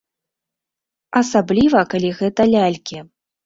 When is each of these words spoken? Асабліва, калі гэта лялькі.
Асабліва, 1.21 1.79
калі 1.95 2.13
гэта 2.25 2.51
лялькі. 2.57 2.97